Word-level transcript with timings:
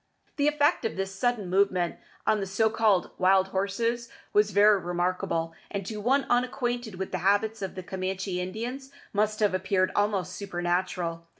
The 0.37 0.47
effect 0.47 0.83
of 0.83 0.95
this 0.95 1.13
sudden 1.13 1.47
movement 1.47 1.97
on 2.25 2.39
the 2.39 2.47
so 2.47 2.71
called 2.71 3.11
"wild 3.19 3.49
horses" 3.49 4.09
was 4.33 4.49
very 4.49 4.79
remarkable, 4.81 5.53
and 5.69 5.85
to 5.85 6.01
one 6.01 6.25
unacquainted 6.27 6.95
with 6.95 7.11
the 7.11 7.19
habits 7.19 7.61
of 7.61 7.75
the 7.75 7.83
Camanchee 7.83 8.39
Indians 8.41 8.89
must 9.13 9.41
have 9.41 9.53
appeared 9.53 9.91
almost 9.95 10.33
supernatural. 10.33 11.27